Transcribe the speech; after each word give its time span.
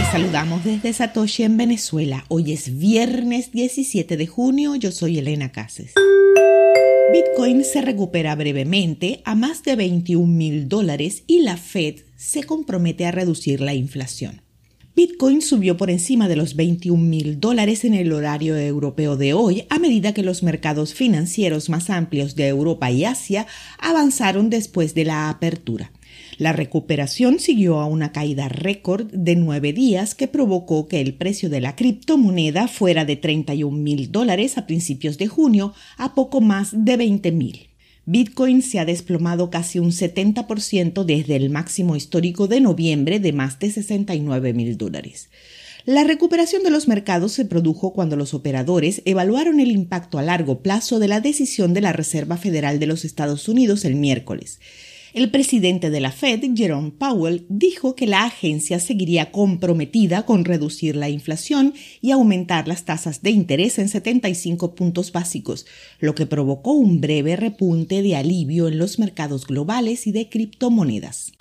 Les 0.00 0.08
saludamos 0.08 0.64
desde 0.64 0.94
Satoshi 0.94 1.42
en 1.42 1.58
Venezuela. 1.58 2.24
Hoy 2.28 2.52
es 2.52 2.78
viernes 2.78 3.52
17 3.52 4.16
de 4.16 4.26
junio. 4.26 4.74
Yo 4.74 4.92
soy 4.92 5.18
Elena 5.18 5.52
Cases. 5.52 5.92
Bitcoin 7.12 7.62
se 7.64 7.82
recupera 7.82 8.34
brevemente 8.34 9.20
a 9.26 9.34
más 9.34 9.62
de 9.62 9.76
21 9.76 10.26
mil 10.26 10.70
dólares 10.70 11.24
y 11.26 11.42
la 11.42 11.58
Fed 11.58 11.96
se 12.16 12.44
compromete 12.44 13.04
a 13.04 13.10
reducir 13.10 13.60
la 13.60 13.74
inflación. 13.74 14.40
Bitcoin 14.96 15.42
subió 15.42 15.76
por 15.76 15.90
encima 15.90 16.28
de 16.28 16.36
los 16.36 16.56
21 16.56 16.96
mil 17.02 17.38
dólares 17.38 17.84
en 17.84 17.92
el 17.92 18.10
horario 18.14 18.56
europeo 18.56 19.18
de 19.18 19.34
hoy 19.34 19.66
a 19.68 19.78
medida 19.78 20.14
que 20.14 20.22
los 20.22 20.42
mercados 20.42 20.94
financieros 20.94 21.68
más 21.68 21.90
amplios 21.90 22.36
de 22.36 22.48
Europa 22.48 22.90
y 22.90 23.04
Asia 23.04 23.46
avanzaron 23.78 24.48
después 24.48 24.94
de 24.94 25.04
la 25.04 25.28
apertura. 25.28 25.92
La 26.40 26.54
recuperación 26.54 27.38
siguió 27.38 27.80
a 27.80 27.84
una 27.84 28.12
caída 28.12 28.48
récord 28.48 29.12
de 29.12 29.36
nueve 29.36 29.74
días 29.74 30.14
que 30.14 30.26
provocó 30.26 30.88
que 30.88 31.02
el 31.02 31.12
precio 31.12 31.50
de 31.50 31.60
la 31.60 31.76
criptomoneda 31.76 32.66
fuera 32.66 33.04
de 33.04 33.16
31 33.16 33.76
mil 33.76 34.10
dólares 34.10 34.56
a 34.56 34.66
principios 34.66 35.18
de 35.18 35.26
junio 35.26 35.74
a 35.98 36.14
poco 36.14 36.40
más 36.40 36.70
de 36.72 36.96
20 36.96 37.30
mil. 37.32 37.68
Bitcoin 38.06 38.62
se 38.62 38.78
ha 38.78 38.86
desplomado 38.86 39.50
casi 39.50 39.80
un 39.80 39.90
70% 39.90 41.04
desde 41.04 41.36
el 41.36 41.50
máximo 41.50 41.94
histórico 41.94 42.48
de 42.48 42.62
noviembre 42.62 43.20
de 43.20 43.34
más 43.34 43.58
de 43.58 43.70
69 43.70 44.54
mil 44.54 44.78
dólares. 44.78 45.28
La 45.84 46.04
recuperación 46.04 46.62
de 46.62 46.70
los 46.70 46.88
mercados 46.88 47.32
se 47.32 47.44
produjo 47.44 47.92
cuando 47.92 48.16
los 48.16 48.32
operadores 48.32 49.02
evaluaron 49.04 49.60
el 49.60 49.72
impacto 49.72 50.16
a 50.16 50.22
largo 50.22 50.62
plazo 50.62 51.00
de 51.00 51.08
la 51.08 51.20
decisión 51.20 51.74
de 51.74 51.82
la 51.82 51.92
Reserva 51.92 52.38
Federal 52.38 52.78
de 52.78 52.86
los 52.86 53.04
Estados 53.04 53.46
Unidos 53.46 53.84
el 53.84 53.96
miércoles. 53.96 54.58
El 55.12 55.30
presidente 55.30 55.90
de 55.90 55.98
la 55.98 56.12
Fed, 56.12 56.40
Jerome 56.54 56.92
Powell, 56.92 57.44
dijo 57.48 57.96
que 57.96 58.06
la 58.06 58.24
agencia 58.24 58.78
seguiría 58.78 59.32
comprometida 59.32 60.24
con 60.24 60.44
reducir 60.44 60.94
la 60.94 61.08
inflación 61.08 61.74
y 62.00 62.12
aumentar 62.12 62.68
las 62.68 62.84
tasas 62.84 63.20
de 63.20 63.30
interés 63.30 63.80
en 63.80 63.88
75 63.88 64.76
puntos 64.76 65.10
básicos, 65.10 65.66
lo 65.98 66.14
que 66.14 66.26
provocó 66.26 66.72
un 66.72 67.00
breve 67.00 67.34
repunte 67.34 68.02
de 68.02 68.14
alivio 68.14 68.68
en 68.68 68.78
los 68.78 69.00
mercados 69.00 69.46
globales 69.46 70.06
y 70.06 70.12
de 70.12 70.28
criptomonedas. 70.28 71.32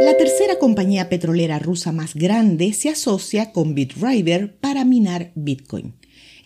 La 0.00 0.16
tercera 0.16 0.58
compañía 0.58 1.08
petrolera 1.08 1.60
rusa 1.60 1.92
más 1.92 2.14
grande 2.14 2.72
se 2.72 2.88
asocia 2.88 3.52
con 3.52 3.74
BitRiver 3.74 4.56
para 4.56 4.84
minar 4.84 5.30
Bitcoin. 5.36 5.94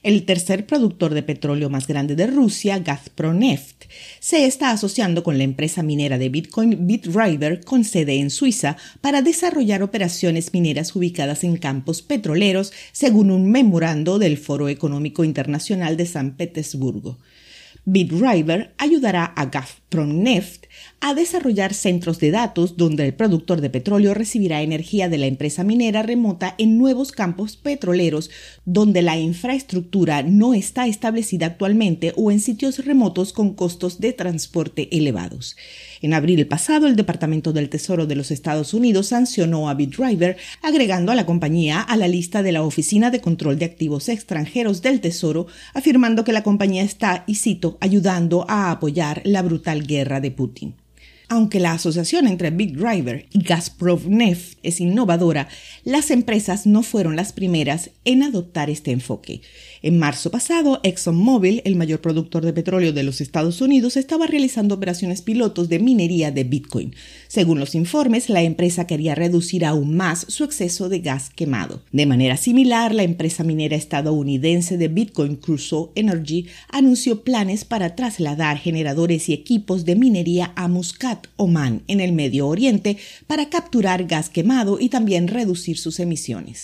El 0.03 0.25
tercer 0.25 0.67
productor 0.67 1.13
de 1.13 1.23
petróleo 1.23 1.69
más 1.69 1.87
grande 1.87 2.17
de 2.17 2.27
Rusia, 2.27 2.79
Gazprom-Neft, 2.83 3.87
se 4.19 4.47
está 4.47 4.71
asociando 4.71 5.23
con 5.23 5.37
la 5.37 5.45
empresa 5.45 5.83
minera 5.83 6.17
de 6.17 6.31
Bitcoin 6.31 6.87
BitRiver 6.87 7.63
con 7.65 7.85
sede 7.85 8.19
en 8.19 8.31
Suiza 8.31 8.79
para 9.03 9.21
desarrollar 9.21 9.83
operaciones 9.83 10.55
mineras 10.55 10.97
ubicadas 10.97 11.45
en 11.45 11.59
campos 11.59 12.01
petroleros, 12.01 12.73
según 12.93 13.31
un 13.31 13.51
memorando 13.51 14.19
del 14.19 14.39
Foro 14.39 14.71
Económico 14.71 15.23
Internacional 15.23 15.99
de 15.99 16.07
San 16.07 16.37
Petersburgo. 16.37 17.19
BitRiver 17.85 18.73
ayudará 18.79 19.25
a 19.25 19.47
Gazprom 19.47 19.80
Neft 19.93 20.67
a 21.01 21.15
desarrollar 21.15 21.75
centros 21.75 22.21
de 22.21 22.31
datos 22.31 22.77
donde 22.77 23.07
el 23.07 23.15
productor 23.15 23.61
de 23.61 23.71
petróleo 23.71 24.15
recibirá 24.15 24.63
energía 24.63 25.09
de 25.09 25.19
la 25.19 25.27
empresa 25.27 25.65
minera 25.65 26.03
remota 26.03 26.55
en 26.59 26.79
nuevos 26.79 27.11
campos 27.11 27.57
petroleros 27.57 28.31
donde 28.65 29.03
la 29.03 29.19
infraestructura 29.19 30.23
no 30.23 30.55
está 30.55 30.87
establecida 30.87 31.47
actualmente 31.47 32.13
o 32.17 32.31
en 32.31 32.41
sitios 32.41 32.85
remotos 32.85 33.33
con 33.33 33.55
costos 33.55 34.01
de 34.01 34.13
transporte 34.13 34.89
elevados. 34.97 35.57
En 36.03 36.15
abril 36.15 36.47
pasado, 36.47 36.87
el 36.87 36.97
Departamento 36.97 37.53
del 37.53 37.69
Tesoro 37.69 38.07
de 38.07 38.15
los 38.15 38.31
Estados 38.31 38.73
Unidos 38.73 39.09
sancionó 39.09 39.69
a 39.69 39.75
BitDriver, 39.75 40.37
agregando 40.63 41.13
a 41.13 41.15
la 41.15 41.27
compañía 41.27 41.81
a 41.81 41.97
la 41.97 42.09
lista 42.09 42.43
de 42.43 42.53
la 42.53 42.63
Oficina 42.63 43.11
de 43.11 43.21
Control 43.21 43.59
de 43.59 43.67
Activos 43.67 44.09
Extranjeros 44.09 44.81
del 44.81 45.01
Tesoro, 45.01 45.47
afirmando 45.75 46.25
que 46.25 46.33
la 46.33 46.43
compañía 46.43 46.83
está, 46.83 47.25
y 47.27 47.35
cito, 47.35 47.77
ayudando 47.81 48.47
a 48.49 48.71
apoyar 48.71 49.21
la 49.25 49.43
brutal 49.43 49.80
guerra 49.87 50.21
de 50.21 50.31
Putin. 50.31 50.75
Aunque 51.33 51.61
la 51.61 51.75
asociación 51.75 52.27
entre 52.27 52.51
Big 52.51 52.77
Driver 52.77 53.25
y 53.31 53.45
Gazprom 53.45 54.01
Neft 54.09 54.59
es 54.65 54.81
innovadora, 54.81 55.47
las 55.85 56.11
empresas 56.11 56.67
no 56.67 56.83
fueron 56.83 57.15
las 57.15 57.33
primeras 57.33 57.91
en 58.05 58.25
adoptar 58.25 58.69
este 58.69 58.91
enfoque. 58.91 59.41
En 59.81 59.97
marzo 59.97 60.33
pasado, 60.33 60.81
ExxonMobil, 60.83 61.63
el 61.65 61.77
mayor 61.77 62.01
productor 62.01 62.45
de 62.45 62.53
petróleo 62.53 62.93
de 62.93 63.05
los 63.05 63.21
Estados 63.21 63.61
Unidos, 63.61 63.97
estaba 63.97 64.27
realizando 64.27 64.75
operaciones 64.75 65.23
pilotos 65.23 65.69
de 65.69 65.79
minería 65.79 66.33
de 66.33 66.43
Bitcoin. 66.43 66.97
Según 67.29 67.61
los 67.61 67.77
informes, 67.77 68.29
la 68.29 68.43
empresa 68.43 68.89
quería 68.89 69.15
reducir 69.15 69.65
aún 69.65 69.97
más 69.97 70.27
su 70.29 70.43
exceso 70.43 70.89
de 70.89 70.99
gas 70.99 71.31
quemado. 71.31 71.81
De 71.93 72.07
manera 72.07 72.37
similar, 72.39 72.93
la 72.93 73.05
empresa 73.05 73.45
minera 73.45 73.77
estadounidense 73.77 74.77
de 74.79 74.89
Bitcoin 74.89 75.37
Crusoe 75.37 75.93
Energy 75.95 76.49
anunció 76.71 77.23
planes 77.23 77.65
para 77.65 77.95
trasladar 77.95 78.59
generadores 78.59 79.29
y 79.29 79.33
equipos 79.33 79.85
de 79.85 79.95
minería 79.95 80.53
a 80.57 80.67
Muscat 80.67 81.20
Oman, 81.37 81.83
en 81.87 82.01
el 82.01 82.13
Medio 82.13 82.49
Oriente, 82.49 82.97
para 83.27 83.49
capturar 83.49 84.05
gas 84.05 84.29
quemado 84.29 84.79
y 84.81 84.89
también 84.89 85.29
reducir 85.29 85.79
sus 85.79 86.01
emisiones. 86.01 86.63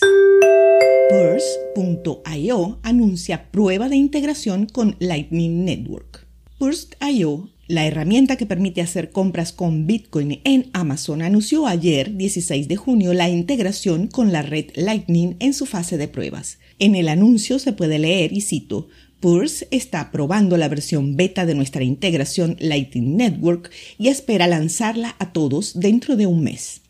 Purse.io 1.09 2.79
anuncia 2.83 3.49
prueba 3.51 3.89
de 3.89 3.95
integración 3.95 4.65
con 4.65 4.95
Lightning 4.99 5.65
Network. 5.65 6.27
Purse.io 6.57 7.49
la 7.67 7.85
herramienta 7.85 8.37
que 8.37 8.45
permite 8.45 8.81
hacer 8.81 9.11
compras 9.11 9.51
con 9.51 9.87
Bitcoin 9.87 10.39
en 10.45 10.69
Amazon 10.71 11.21
anunció 11.21 11.67
ayer, 11.67 12.15
16 12.15 12.69
de 12.69 12.77
junio, 12.77 13.13
la 13.13 13.27
integración 13.27 14.07
con 14.07 14.31
la 14.31 14.41
red 14.41 14.67
Lightning 14.75 15.35
en 15.39 15.53
su 15.53 15.65
fase 15.65 15.97
de 15.97 16.07
pruebas. 16.07 16.59
En 16.79 16.95
el 16.95 17.09
anuncio 17.09 17.59
se 17.59 17.73
puede 17.73 17.99
leer, 17.99 18.31
y 18.31 18.39
cito, 18.39 18.87
Purse 19.19 19.67
está 19.71 20.11
probando 20.11 20.57
la 20.57 20.69
versión 20.69 21.15
beta 21.15 21.47
de 21.47 21.55
nuestra 21.55 21.83
integración 21.83 22.55
Lightning 22.59 23.17
Network 23.17 23.71
y 23.97 24.09
espera 24.09 24.45
lanzarla 24.45 25.15
a 25.17 25.33
todos 25.33 25.79
dentro 25.79 26.15
de 26.15 26.27
un 26.27 26.43
mes. 26.43 26.81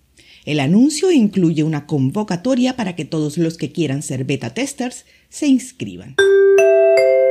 El 0.44 0.60
anuncio 0.60 1.10
incluye 1.12 1.64
una 1.64 1.86
convocatoria 1.86 2.76
para 2.76 2.98
que 2.98 3.06
todos 3.06 3.38
los 3.38 3.58
que 3.58 3.72
quieran 3.72 4.02
ser 4.02 4.26
beta 4.26 4.54
testers 4.54 5.06
se 5.30 5.48
inscriban. 5.48 6.16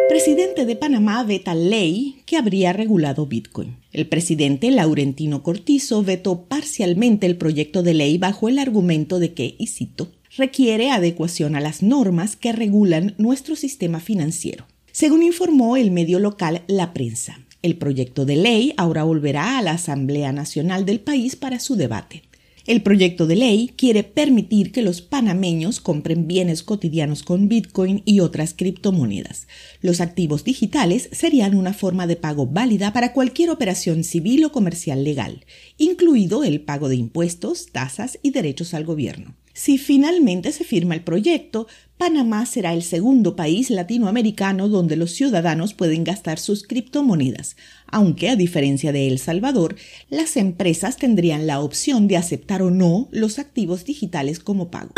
Presidente 0.09 0.65
de 0.65 0.77
Panamá 0.77 1.25
veta 1.25 1.55
ley 1.55 2.23
que 2.25 2.39
habría 2.39 2.73
regulado 2.73 3.27
Bitcoin. 3.27 3.77
El 3.93 4.07
presidente 4.07 4.71
Laurentino 4.71 5.43
Cortizo 5.43 6.05
vetó 6.05 6.45
parcialmente 6.45 7.27
el 7.27 7.37
proyecto 7.37 7.83
de 7.83 7.93
ley 7.93 8.17
bajo 8.17 8.49
el 8.49 8.59
argumento 8.59 9.19
de 9.19 9.35
que, 9.35 9.57
y 9.59 9.67
cito, 9.67 10.11
requiere 10.39 10.91
adecuación 10.91 11.55
a 11.55 11.61
las 11.61 11.83
normas 11.83 12.37
que 12.37 12.53
regulan 12.53 13.15
nuestro 13.19 13.57
sistema 13.57 14.01
financiero 14.01 14.67
según 14.97 15.23
informó 15.23 15.77
el 15.77 15.91
medio 15.91 16.19
local 16.19 16.63
La 16.69 16.95
Prensa. 16.95 17.39
El 17.61 17.77
proyecto 17.77 18.25
de 18.25 18.37
ley 18.37 18.73
ahora 18.79 19.03
volverá 19.03 19.59
a 19.59 19.63
la 19.63 19.73
Asamblea 19.73 20.33
Nacional 20.33 20.87
del 20.87 21.01
país 21.01 21.37
para 21.37 21.61
su 21.61 21.77
debate. 21.77 22.23
El 22.67 22.81
proyecto 22.81 23.27
de 23.27 23.37
ley 23.37 23.75
quiere 23.77 24.05
permitir 24.05 24.73
que 24.73 24.81
los 24.81 25.03
panameños 25.03 25.81
compren 25.81 26.27
bienes 26.27 26.63
cotidianos 26.63 27.25
con 27.25 27.47
Bitcoin 27.47 28.01
y 28.07 28.21
otras 28.21 28.55
criptomonedas. 28.55 29.49
Los 29.83 30.01
activos 30.01 30.45
digitales 30.45 31.11
serían 31.13 31.55
una 31.55 31.75
forma 31.75 32.07
de 32.07 32.17
pago 32.17 32.47
válida 32.47 32.95
para 32.95 33.13
cualquier 33.13 33.51
operación 33.51 34.03
civil 34.03 34.47
o 34.47 34.51
comercial 34.51 35.05
legal, 35.05 35.45
incluido 35.77 36.43
el 36.43 36.63
pago 36.63 36.89
de 36.89 36.97
impuestos, 36.97 37.67
tasas 37.67 38.19
y 38.23 38.31
derechos 38.31 38.73
al 38.73 38.87
gobierno. 38.87 39.35
Si 39.57 39.79
finalmente 39.79 40.53
se 40.53 40.65
firma 40.65 40.95
el 40.95 41.01
proyecto, 41.01 41.67
Panamá 41.97 42.45
será 42.45 42.75
el 42.75 42.83
segundo 42.83 43.37
país 43.37 43.71
latinoamericano 43.71 44.69
donde 44.69 44.97
los 44.97 45.13
ciudadanos 45.13 45.73
pueden 45.73 46.05
gastar 46.05 46.39
sus 46.39 46.63
criptomonedas, 46.63 47.57
aunque 47.87 48.29
a 48.29 48.37
diferencia 48.37 48.93
de 48.93 49.09
El 49.09 49.19
Salvador, 49.19 49.77
las 50.11 50.37
empresas 50.37 50.99
tendrían 50.99 51.47
la 51.47 51.61
opción 51.61 52.07
de 52.07 52.19
aceptar 52.19 52.61
o 52.61 52.71
no 52.71 53.09
los 53.13 53.39
activos 53.39 53.87
digitales 53.87 54.41
como 54.41 54.71
pago. 54.71 54.93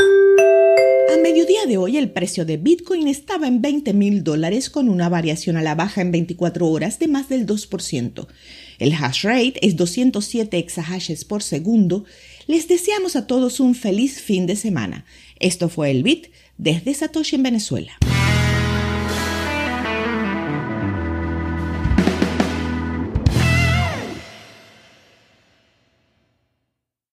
A 1.10 1.16
mediodía 1.16 1.64
de 1.66 1.78
hoy 1.78 1.96
el 1.96 2.10
precio 2.10 2.44
de 2.44 2.58
Bitcoin 2.58 3.08
estaba 3.08 3.48
en 3.48 3.62
20 3.62 3.94
mil 3.94 4.22
dólares 4.24 4.68
con 4.68 4.90
una 4.90 5.08
variación 5.08 5.56
a 5.56 5.62
la 5.62 5.74
baja 5.74 6.02
en 6.02 6.12
24 6.12 6.66
horas 6.66 6.98
de 6.98 7.08
más 7.08 7.30
del 7.30 7.46
2%. 7.46 8.26
El 8.78 8.92
hash 8.92 9.24
rate 9.24 9.54
es 9.66 9.76
207 9.76 10.58
exahashes 10.58 11.24
por 11.24 11.42
segundo. 11.42 12.04
Les 12.46 12.68
deseamos 12.68 13.16
a 13.16 13.26
todos 13.26 13.58
un 13.58 13.74
feliz 13.74 14.20
fin 14.20 14.46
de 14.46 14.56
semana. 14.56 15.06
Esto 15.40 15.70
fue 15.70 15.90
el 15.90 16.02
Bit 16.02 16.26
desde 16.58 16.92
Satoshi 16.92 17.36
en 17.36 17.42
Venezuela. 17.42 17.92